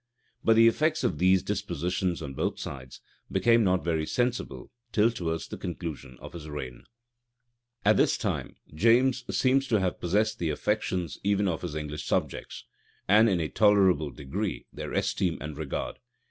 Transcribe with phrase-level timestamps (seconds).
[0.43, 3.01] But the effects of these dispositions on both sides
[3.31, 6.85] became not very sensible till towards the conclusion of his reign.
[7.83, 12.05] {1606.} At this time, James seems to have possessed the affections even of his English
[12.05, 12.65] subjects,
[13.07, 15.97] and, in a tolerable degree, their esteem and regard.